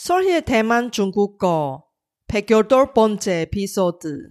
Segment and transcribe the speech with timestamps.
[0.00, 1.84] 설희의 대만 중국어
[2.28, 4.30] 108번째 에피소드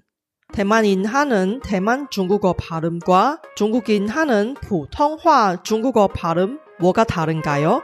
[0.52, 7.84] 대만인 하는 대만 중국어 발음과 중국인 하는 보통화 중국어 발음 뭐가 다른가요?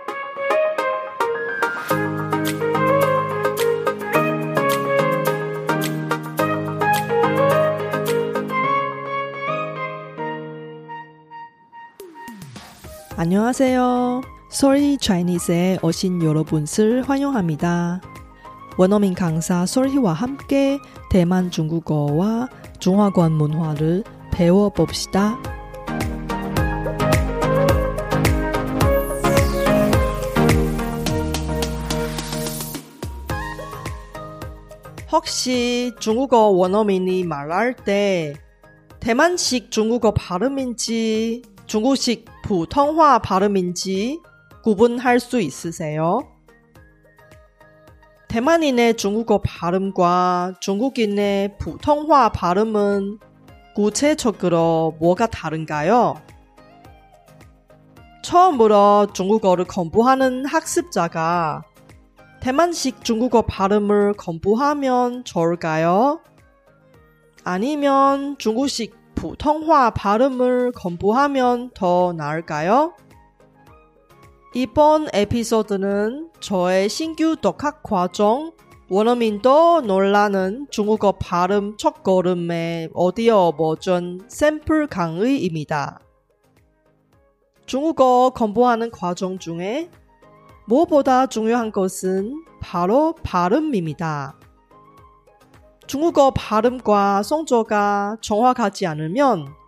[13.16, 14.35] 안녕하세요.
[14.56, 18.00] 솔희 차이니즈에 오신 여러분을 환영합니다.
[18.78, 22.48] 원어민 강사 솔희와 함께 대만 중국어와
[22.80, 25.38] 중화권 문화를 배워봅시다.
[35.12, 38.36] 혹시 중국어 원어민이 말할 때
[39.02, 44.22] 대만식 중국어 발음인지 중국식 보통화 발음인지
[44.66, 46.28] 구분할 수 있으세요?
[48.30, 53.20] 대만인의 중국어 발음과 중국인의 보통화 발음은
[53.76, 56.20] 구체적으로 뭐가 다른가요?
[58.24, 61.62] 처음으로 중국어를 공부하는 학습자가
[62.40, 66.22] 대만식 중국어 발음을 공부하면 좋을까요?
[67.44, 72.96] 아니면 중국식 보통화 발음을 공부하면 더 나을까요?
[74.58, 78.54] 이번 에피소드는 저의 신규 독학 과정
[78.88, 86.00] 원어민도 놀라는 중국어 발음 첫걸음의 오디오 버전 샘플 강의입니다.
[87.66, 89.92] 중국어 공부하는 과정 중에
[90.68, 94.40] 무엇보다 중요한 것은 바로 발음입니다.
[95.86, 99.65] 중국어 발음과 성조가 정확하지 않으면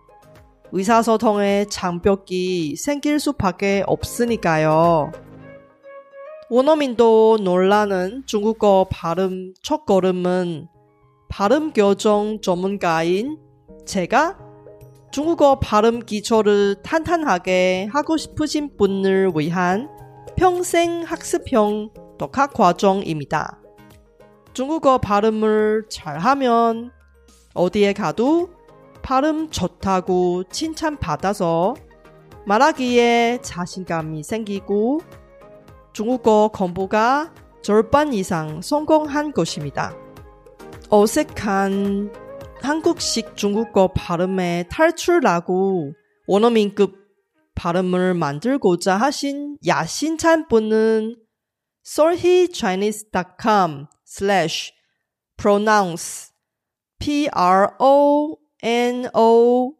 [0.72, 5.12] 의사소통에 장벽이 생길 수밖에 없으니까요.
[6.50, 10.68] 원어민도 놀라는 중국어 발음 첫걸음은
[11.28, 13.38] 발음 교정 전문가인
[13.86, 14.38] 제가
[15.10, 19.88] 중국어 발음 기초를 탄탄하게 하고 싶으신 분을 위한
[20.36, 23.60] 평생 학습형 독학 과정입니다.
[24.52, 26.92] 중국어 발음을 잘하면
[27.54, 28.57] 어디에 가도
[29.08, 31.74] 발음 좋다고 칭찬받아서
[32.44, 35.00] 말하기에 자신감이 생기고
[35.94, 37.32] 중국어 공부가
[37.62, 39.96] 절반 이상 성공한 것입니다.
[40.90, 42.12] 어색한
[42.60, 45.94] 한국식 중국어 발음에 탈출하고
[46.26, 46.94] 원어민급
[47.54, 51.16] 발음을 만들고자 하신 야심찬 분은
[51.82, 54.74] solhechinese.com slash
[55.38, 56.28] pronounce
[58.60, 59.74] p-r-o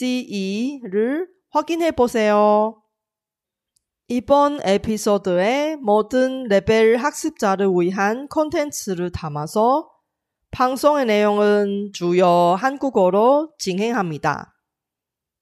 [0.00, 2.82] N-O-U-N-C-E를 확인해 보세요.
[4.08, 9.90] 이번 에피소드에 모든 레벨 학습자를 위한 콘텐츠를 담아서
[10.50, 14.54] 방송의 내용은 주요 한국어로 진행합니다.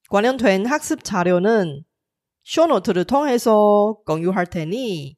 [0.08, 1.84] 관련된 학습 자료는
[2.44, 5.16] 쇼노트를 통해서 공유할 테니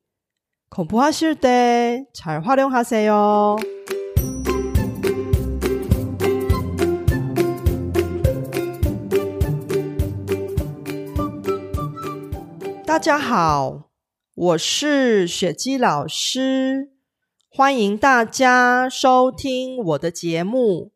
[0.70, 3.56] 공부하실 때 잘 활용하세요.
[12.88, 13.91] 大家好，
[14.34, 16.93] 我是雪姬老师，
[17.50, 20.93] 欢迎大家收听我的节目。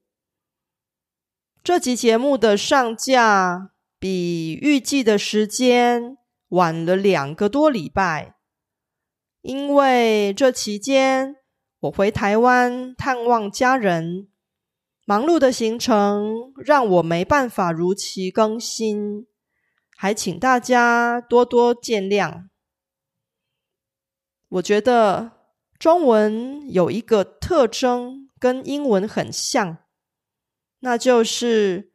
[1.63, 6.17] 这集节目的上架比预计的时间
[6.49, 8.37] 晚了两个多礼拜，
[9.43, 11.37] 因为这期间
[11.81, 14.29] 我回台湾探望家人，
[15.05, 19.27] 忙碌的行程让我没办法如期更新。
[20.03, 22.47] 还请大家多多见谅。
[24.49, 25.31] 我觉得
[25.79, 29.79] 中文有一个特征跟英文很像，
[30.81, 31.93] 那就是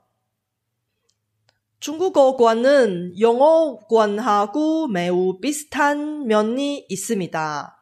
[1.80, 7.78] 중국어권은 영어권하고 매우 비슷한 면이 있습니다.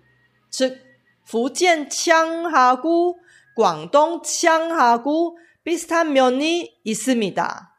[0.49, 0.83] 즉
[1.29, 3.21] 福建 창하고
[3.55, 7.75] 광동 창하고 비슷한 면이 있습니다.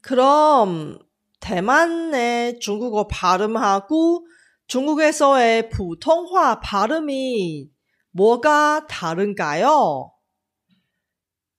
[0.00, 1.00] 그럼
[1.40, 4.24] 대만의 중국어 발음하고
[4.68, 7.68] 중국에서의 보통화 발음이
[8.12, 10.12] 뭐가 다른가요?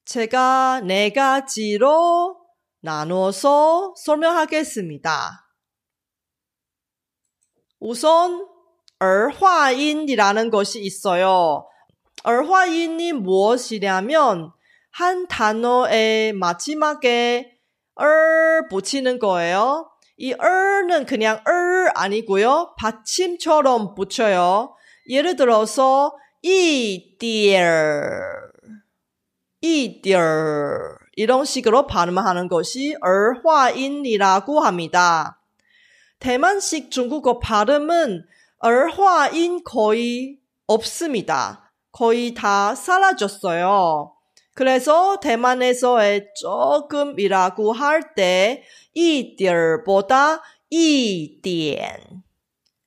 [0.06, 2.40] 제가 네 가지로
[2.80, 5.50] 나누어서 설명하겠습니다.
[7.78, 8.53] 우선
[9.04, 11.68] 얼화인이라는 것이 있어요.
[12.22, 14.50] 얼화인이 무엇이냐면
[14.90, 17.58] 한 단어의 마지막에
[17.96, 19.90] 얼 붙이는 거예요.
[20.16, 22.74] 이 얼은 그냥 얼 아니고요.
[22.78, 24.74] 받침처럼 붙여요.
[25.08, 28.10] 예를 들어서 이디얼
[29.60, 35.40] 이디얼 이런 식으로 발음하는 것이 얼화인이라고 합니다.
[36.20, 38.24] 대만식 중국어 발음은
[38.64, 41.70] 얼화인 거의 없습니다.
[41.92, 44.14] 거의 다 사라졌어요.
[44.54, 48.62] 그래서 대만에서의 조금이라고 할 때
[48.94, 50.40] 이디보다
[50.70, 52.22] 이디엔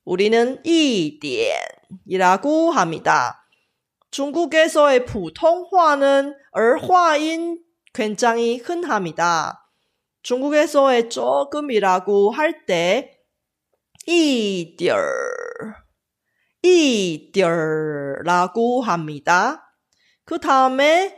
[0.04, 3.46] 우리는 이디엔이라고 합니다.
[4.10, 7.62] 중국에서의 보통화는 얼화인
[7.94, 9.70] 굉장히 흔합니다.
[10.22, 13.20] 중국에서의 조금이라고 할 때
[14.06, 15.37] 이디얼
[16.62, 19.64] 이디라고 합니다.
[20.24, 21.16] 그 다음에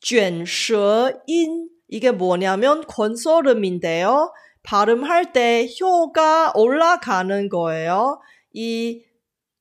[0.00, 4.32] 쥔셔인 이게 뭐냐면 건설음인데요.
[4.62, 8.20] 발음할 때 혀가 올라가는 거예요.
[8.52, 9.04] 이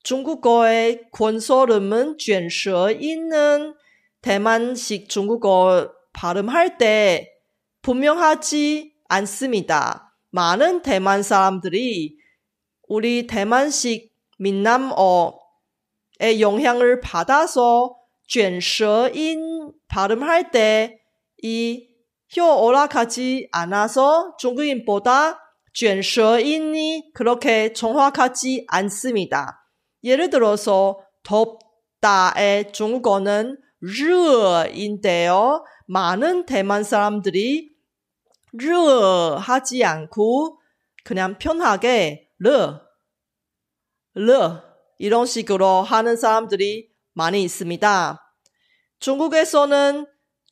[0.03, 3.73] 중국어의 건설음은 쥔셔인은
[4.21, 7.29] 대만식 중국어 발음할 때
[7.81, 10.15] 분명하지 않습니다.
[10.29, 12.17] 많은 대만 사람들이
[12.87, 14.12] 우리 대만식
[14.43, 17.95] 민남어의 영향을 받아서
[18.27, 20.99] 쥔舌인 발음할 때
[21.43, 21.93] 이
[22.35, 25.39] 혀 올라가지 않아서 중국인보다
[25.73, 29.69] 쥔舌인이 그렇게 정확하지 않습니다.
[30.03, 35.63] 예를 들어서 덥다의 중국어는 르인데요.
[35.87, 37.69] 많은 대만 사람들이
[38.53, 40.59] 르하지 않고
[41.03, 42.79] 그냥 편하게 르
[44.15, 44.61] 르
[44.99, 48.19] 이런 식으로 하는 사람들이 많이 있습니다.
[48.99, 50.05] 중국에서는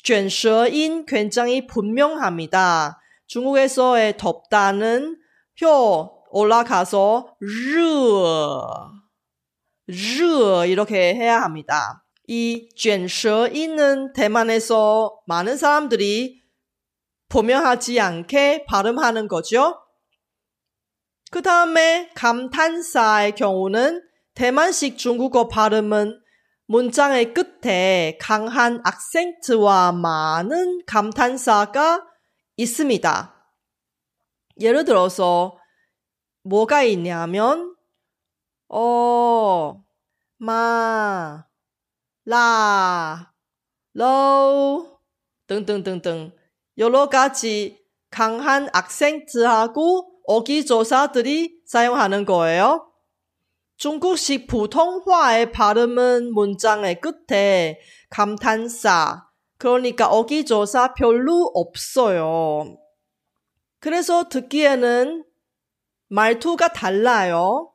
[0.03, 2.99] 쥔셔인 굉장히 분명합니다.
[3.27, 5.17] 중국에서의 덥다는
[5.55, 7.35] 혀 올라가서
[9.87, 12.03] 르르 이렇게 해야 합니다.
[12.27, 16.41] 이 쥔셔인은 대만에서 많은 사람들이
[17.29, 19.80] 분명하지 않게 발음하는 거죠.
[21.31, 26.21] 그 다음에 감탄사의 경우는 대만식 중국어 발음은
[26.65, 32.05] 문장의 끝에 강한 악센트와 많은 감탄사가
[32.57, 33.33] 있습니다.
[34.59, 35.57] 예를 들어서
[36.43, 37.75] 뭐가 있냐면
[38.67, 39.81] 어,
[40.37, 41.45] 마,
[42.25, 43.33] 라,
[43.93, 44.99] 로
[45.47, 46.33] 등등등등
[46.77, 52.87] 여러 가지 강한 악센트하고 어기조사들이 사용하는 거예요.
[53.77, 59.25] 중국식 보통화의 발음은 문장의 끝에 감탄사,
[59.57, 62.77] 그러니까 어기조사 별로 없어요.
[63.79, 65.23] 그래서 듣기에는
[66.09, 67.71] 말투가 달라요.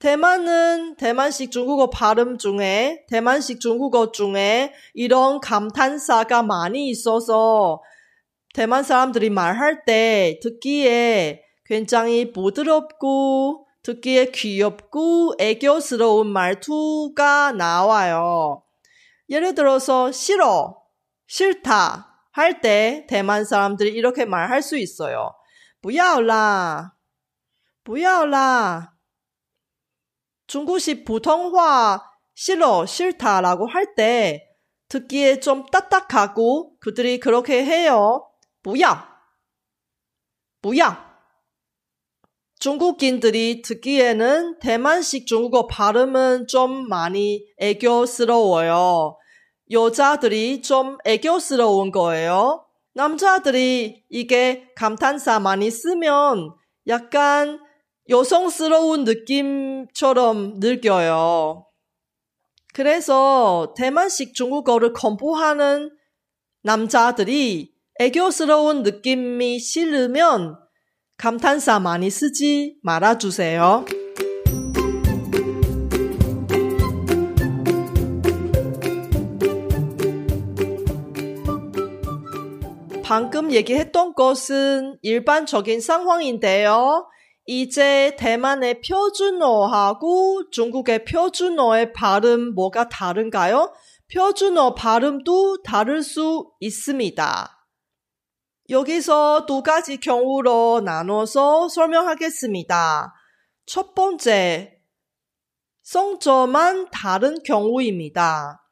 [0.00, 7.80] 대만은 대만식 중국어 발음 중에, 대만식 중국어 중에 이런 감탄사가 많이 있어서
[8.52, 18.63] 대만 사람들이 말할 때 듣기에 굉장히 부드럽고 듣기에 귀엽고 애교스러운 말투가 나와요.
[19.29, 20.81] 예를 들어서 싫어,
[21.27, 25.33] 싫다 할 때 대만 사람들이 이렇게 말할 수 있어요.
[25.81, 26.95] 不要啦,
[27.83, 28.93] 不要啦.
[30.47, 32.01] 중국식普通话
[32.35, 34.45] 싫어, 싫다라고 할 때
[34.89, 38.25] 듣기에 좀 딱딱하고 그들이 그렇게 해요.
[38.63, 39.07] 不要,
[40.61, 41.09] 不要.
[42.64, 49.18] 중국인들이 듣기에는 대만식 중국어 발음은 좀 많이 애교스러워요.
[49.70, 52.64] 여자들이 좀 애교스러운 거예요.
[52.94, 56.54] 남자들이 이게 감탄사 많이 쓰면
[56.86, 57.60] 약간
[58.08, 61.66] 여성스러운 느낌처럼 느껴요.
[62.72, 65.90] 그래서 대만식 중국어를 공부하는
[66.62, 70.63] 남자들이 애교스러운 느낌이 싫으면
[71.24, 73.86] 감탄사 많이 쓰지 말아주세요.
[83.02, 87.08] 방금 얘기했던 것은 일반적인 상황인데요.
[87.46, 93.72] 이제 대만의 표준어하고 중국의 표준어의 발음 뭐가 다른가요?
[94.14, 97.53] 표준어 발음도 다를 수 있습니다.
[98.70, 103.14] 여기서 두 가지 경우로 나눠서 설명하겠습니다.
[103.66, 104.80] 첫 번째,
[105.82, 108.62] 성조만 다른 경우입니다.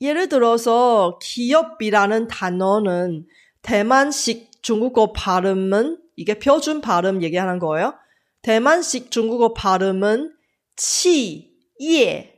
[0.00, 3.26] 예를 들어서 기업이라는 단어는
[3.62, 7.94] 대만식 중국어 발음은 이게 표준 발음 얘기하는 거예요.
[8.42, 10.36] 대만식 중국어 발음은
[10.76, 12.32] 치, 예.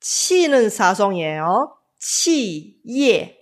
[0.00, 1.76] 치는 사성이에요.
[2.00, 3.38] 치, 예.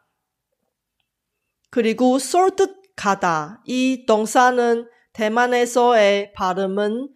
[1.70, 3.62] 그리고 쏠듯 가다.
[3.64, 7.08] 이 동사는 대만에서의 발음은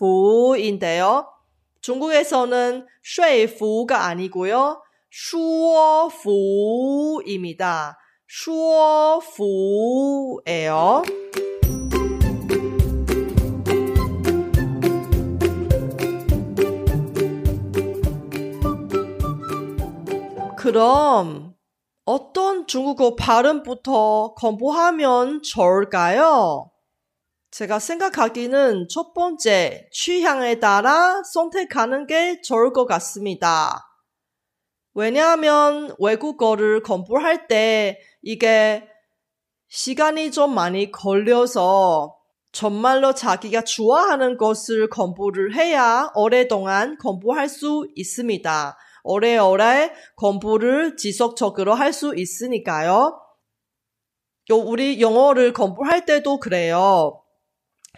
[0.00, 1.28] 쉐이프인데요.
[1.82, 4.82] 중국에서는 쉐이프가 아니고요.
[5.10, 6.16] 슈어프입니다.
[8.28, 9.26] 슈어프예요.
[20.66, 21.54] 그럼
[22.04, 26.72] 어떤 중국어 발음부터 공부하면 좋을까요?
[27.52, 33.86] 제가 생각하기는 첫 번째 취향에 따라 선택하는 게 좋을 것 같습니다.
[34.92, 38.88] 왜냐하면 외국어를 공부할 때 이게
[39.68, 42.16] 시간이 좀 많이 걸려서
[42.50, 48.76] 정말로 자기가 좋아하는 것을 공부를 해야 오랫동안 공부할 수 있습니다.
[49.06, 53.18] 오래오래 공부를 지속적으로 할 수 있으니까요.
[54.50, 57.22] 우리 영어를 공부할 때도 그래요.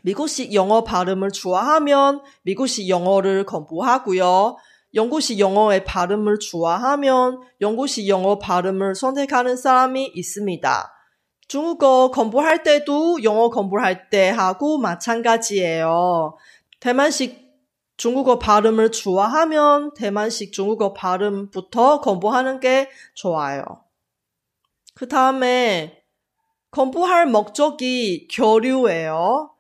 [0.03, 4.57] 미국식 영어 발음을 좋아하면 미국식 영어를 공부하고요.
[4.95, 10.95] 영국식 영어의 발음을 좋아하면 영국식 영어 발음을 선택하는 사람이 있습니다.
[11.49, 16.37] 중국어 공부할 때도 영어 공부할 때 하고 마찬가지예요.
[16.81, 17.48] 대만식
[17.99, 23.65] 중국어 발음을 좋아하면 대만식 중국어 발음부터 공부하는 게 좋아요.
[24.95, 26.03] 그 다음에
[26.71, 29.51] 공부할 목적이 교류예요.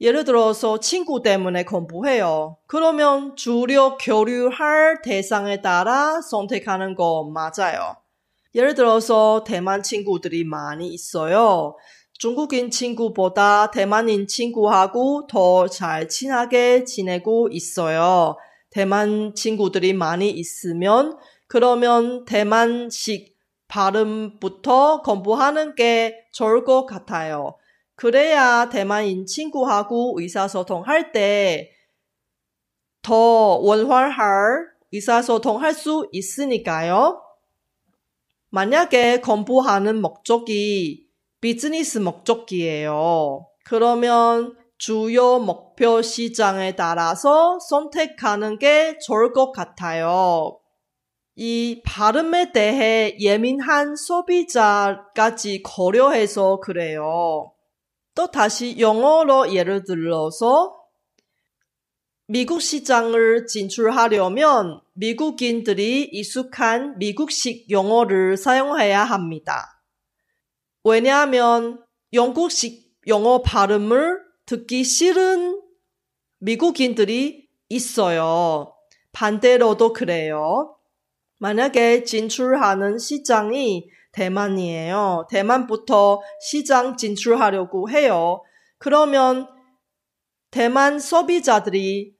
[0.00, 2.56] 예를 들어서 친구 때문에 공부해요.
[2.66, 7.96] 그러면 주로 교류할 대상에 따라 선택하는 거 맞아요.
[8.54, 11.76] 예를 들어서 대만 친구들이 많이 있어요.
[12.18, 18.36] 중국인 친구보다 대만인 친구하고 더 잘 친하게 지내고 있어요.
[18.70, 23.36] 대만 친구들이 많이 있으면 그러면 대만식
[23.68, 27.56] 발음부터 공부하는 게 좋을 것 같아요.
[27.94, 31.72] 그래야 대만인 친구하고 의사소통할 때
[33.02, 33.14] 더
[33.62, 37.22] 원활할 의사소통할 수 있으니까요.
[38.50, 41.07] 만약에 공부하는 목적이
[41.40, 43.46] 비즈니스 목적이에요.
[43.64, 50.58] 그러면 주요 목표 시장에 따라서 선택하는 게 좋을 것 같아요.
[51.36, 57.52] 이 발음에 대해 예민한 소비자까지 고려해서 그래요.
[58.14, 60.74] 또 다시 영어로 예를 들어서
[62.26, 69.77] 미국 시장을 진출하려면 미국인들이 익숙한 미국식 영어를 사용해야 합니다.
[70.84, 75.60] 왜냐하면 영국식 영어 발음을 듣기 싫은
[76.38, 78.74] 미국인들이 있어요.
[79.12, 80.76] 반대로도 그래요.
[81.38, 85.26] 만약에 진출하는 시장이 대만이에요.
[85.30, 88.42] 대만부터 시장 진출하려고 해요.
[88.78, 89.48] 그러면
[90.50, 92.16] 대만 소비자들이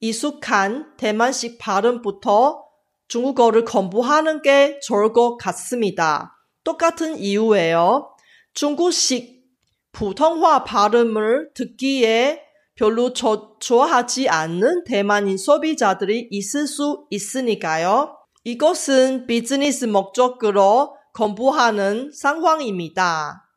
[0.00, 2.64] 익숙한 대만식 발음부터
[3.08, 6.35] 중국어를 공부하는 게 좋을 것 같습니다.
[6.66, 8.10] 똑같은 이유예요.
[8.52, 12.42] 중국식普通화 발음을 듣기에
[12.74, 18.18] 별로 저, 좋아하지 않는 대만인 소비자들이 있을 수 있으니까요.
[18.44, 23.48] 이것은 비즈니스 목적으로 공부하는 상황입니다.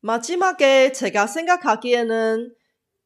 [0.00, 2.54] 마지막에 제가 생각하기에는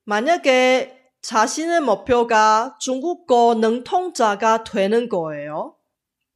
[0.05, 5.75] 만약에 자신의 목표가 중국어 능통자가 되는 거예요.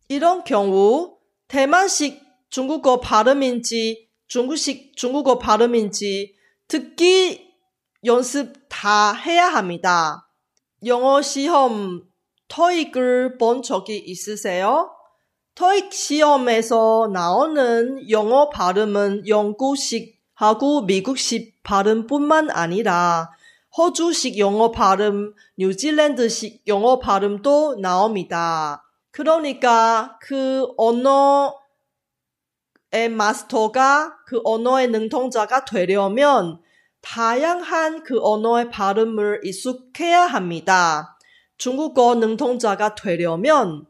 [0.08, 6.34] 이런 경우 대만식 중국어 발음인지 중국식 중국어 발음인지
[6.68, 7.48] 듣기
[8.04, 10.28] 연습 다 해야 합니다.
[10.84, 12.02] 영어 시험
[12.48, 14.90] 토익을 본 적이 있으세요?
[15.54, 23.30] 토익 시험에서 나오는 영어 발음은 영국식하고 미국식 발음뿐만 아니라
[23.76, 28.84] 호주식 영어 발음, 뉴질랜드식 영어 발음도 나옵니다.
[29.10, 31.59] 그러니까 그 언어의
[33.10, 36.60] 마스터가 그 언어의 능통자가 되려면
[37.02, 41.18] 다양한 그 언어의 발음을 익숙해야 합니다.
[41.56, 43.86] 중국어 능통자가 되려면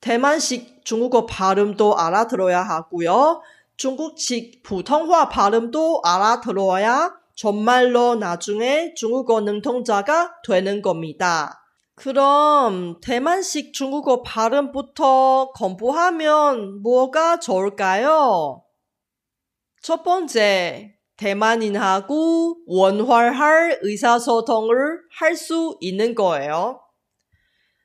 [0.00, 3.42] 대만식 중국어 발음도 알아들어야 하고요.
[3.76, 11.67] 중국식 부통화 발음도 알아들어야 정말로 나중에 중국어 능통자가 되는 겁니다.
[11.98, 18.62] 그럼 대만식 중국어 발음부터 공부하면 뭐가 좋을까요?
[19.82, 26.80] 첫 번째, 대만인하고 원활할 의사소통을 할 수 있는 거예요.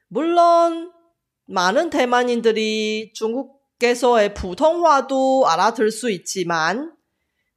[0.10, 0.92] 물론
[1.48, 6.96] 많은 대만인들이 중국에서의 부통화도 알아들 수 있지만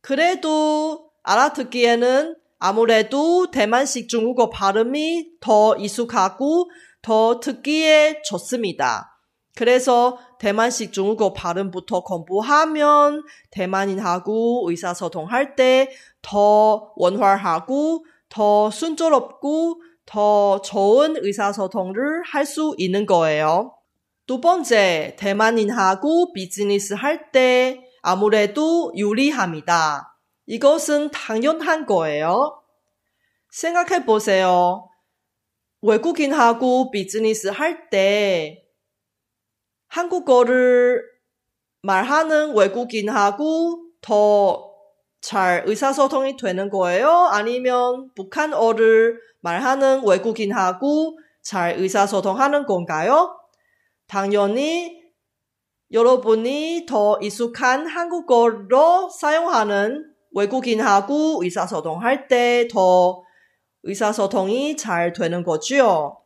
[0.00, 2.34] 그래도 알아듣기에는
[2.68, 6.68] 아무래도 대만식 중국어 발음이 더 익숙하고
[7.00, 9.12] 더 듣기에 좋습니다.
[9.54, 15.88] 그래서 대만식 중국어 발음부터 공부하면 대만인하고 의사소통할 때
[16.22, 23.74] 더 원활하고 더 순조롭고 더 좋은 의사소통을 할 수 있는 거예요.
[24.26, 30.15] 두 번째, 대만인하고 비즈니스 할 때 아무래도 유리합니다.
[30.46, 32.62] 이것은 당연한 거예요.
[33.50, 34.88] 생각해 보세요.
[35.82, 38.62] 외국인하고 비즈니스 할 때
[39.88, 41.02] 한국어를
[41.82, 44.66] 말하는 외국인하고 더
[45.26, 47.10] 잘 의사소통이 되는 거예요?
[47.10, 53.36] 아니면 북한어를 말하는 외국인하고 잘 의사소통하는 건가요?
[54.06, 55.02] 당연히
[55.90, 63.22] 여러분이 더 익숙한 한국어로 사용하는 외국인하고 의사소통 할 때 더
[63.84, 66.18] 의사소통이 잘 되는 거지요.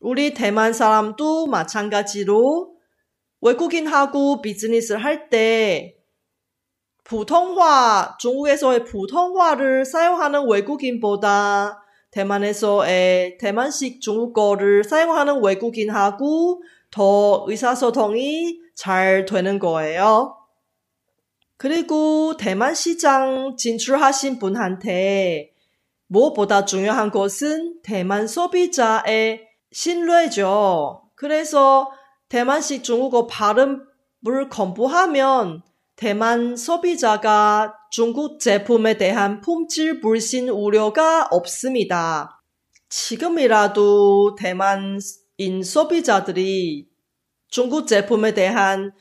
[0.00, 2.74] 우리 대만 사람도 마찬가지로
[3.40, 5.96] 외국인하고 비즈니스를 할 때
[7.04, 20.36] 보통화, 중국에서의 보통화를 사용하는 외국인보다 대만에서의 대만식 중국어를 사용하는 외국인하고 더 의사소통이 잘 되는 거예요.
[21.56, 25.52] 그리고 대만 시장 진출하신 분한테
[26.06, 31.02] 무엇보다 중요한 것은 대만 소비자의 신뢰죠.
[31.14, 31.90] 그래서
[32.28, 35.62] 대만식 중국어 발음을 공부하면
[35.96, 42.42] 대만 소비자가 중국 제품에 대한 품질 불신 우려가 없습니다.
[42.88, 46.88] 지금이라도 대만인 소비자들이
[47.48, 48.92] 중국 제품에 대한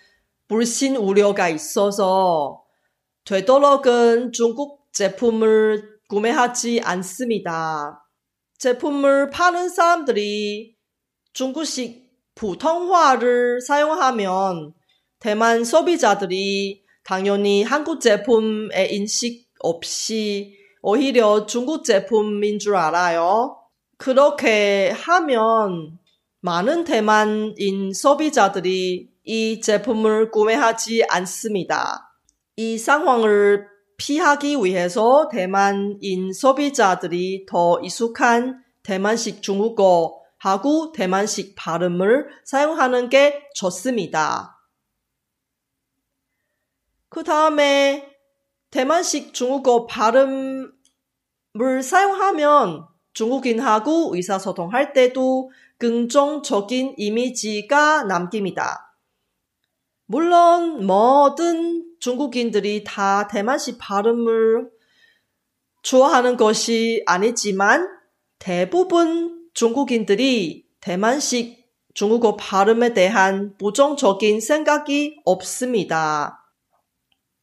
[0.47, 2.63] 불신 우려가 있어서
[3.25, 8.05] 되도록은 중국 제품을 구매하지 않습니다.
[8.57, 10.75] 제품을 파는 사람들이
[11.33, 12.03] 중국식
[12.35, 14.73] 보통화를 사용하면
[15.19, 23.57] 대만 소비자들이 당연히 한국 제품의 인식 없이 오히려 중국 제품인 줄 알아요.
[23.97, 25.97] 그렇게 하면
[26.41, 32.13] 많은 대만인 소비자들이 이 제품을 구매하지 않습니다.
[32.55, 43.47] 이 상황을 피하기 위해서 대만인 소비자들이 더 익숙한 대만식 중국어 하고 대만식 발음을 사용하는 게
[43.55, 44.59] 좋습니다.
[47.07, 48.09] 그 다음에
[48.71, 50.73] 대만식 중국어 발음을
[51.81, 58.82] 사용하면 중국인하고 의사소통할 때도 긍정적인 이미지가 남깁니다.
[60.13, 64.69] 물론 모든 중국인들이 다 대만식 발음을
[65.81, 67.89] 좋아하는 것이 아니지만
[68.37, 76.45] 대부분 중국인들이 대만식 중국어 발음에 대한 부정적인 생각이 없습니다.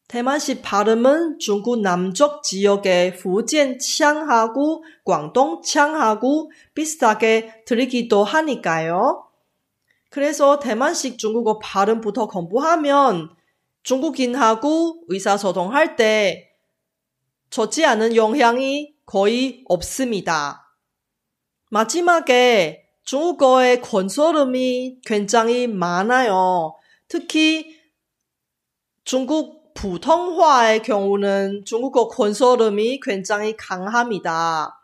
[0.07, 9.30] 대만식 발음은 중국 남쪽 지역의 후진腔하고 광동腔하고 비슷하게 들리기도 하니까요.
[10.11, 13.31] 그래서 대만식 중국어 발음부터 공부하면
[13.85, 16.51] 중국인하고 의사소통할 때
[17.51, 20.77] 좋지 않은 영향이 거의 없습니다.
[21.71, 26.75] 마지막에 중국어의 건설음이 굉장히 많아요.
[27.09, 27.81] 특히
[29.05, 34.77] 중국 부통화의 경우는 중국어 건설음이 굉장히 강합니다.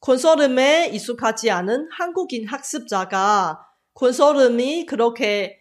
[0.00, 5.58] 건설음에 익숙하지 않은 한국인 학습자가 권소름이 그렇게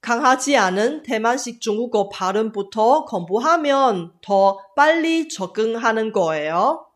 [0.00, 6.86] 강하지 않은 대만식 중국어 발음부터 공부하면 더 빨리 적응하는 거예요.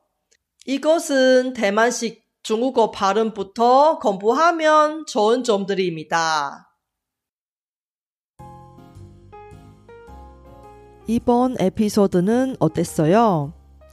[0.67, 6.69] 이것은 대만식 중국어 발음부터 공부하면 좋은 점들입니다.
[11.07, 13.60] 이번 에피소드는 어땠어요?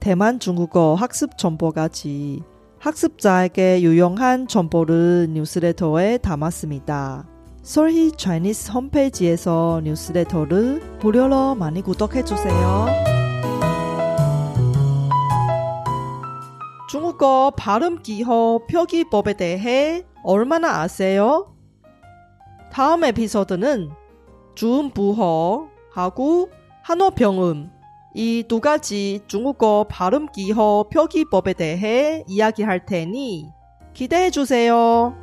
[0.00, 2.42] 대만 중국어 학습 정보까지
[2.78, 7.26] 학습자에게 유용한 정보를 뉴스레터에 담았습니다.
[7.62, 12.86] 솔희 차이니스 홈페이지에서 뉴스레터를 무료로 많이 구독해 주세요.
[16.88, 21.54] 중국어 발음 기호 표기법에 대해 얼마나 아세요?
[22.72, 23.90] 다음 에피소드는
[24.54, 26.50] 주음 부호하고
[26.82, 27.77] 한어평음
[28.14, 33.46] 이 두 가지 중국어 발음 기호 표기법에 대해 이야기할 테니
[33.94, 35.14] 기대해 주세요.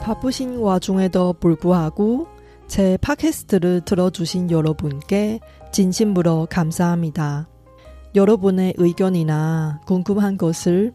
[0.00, 2.28] 바쁘신 와중에도 불구하고
[2.68, 5.40] 제 팟캐스트를 들어주신 여러분께
[5.72, 7.48] 진심으로 감사합니다.
[8.14, 10.94] 여러분의 의견이나 궁금한 것을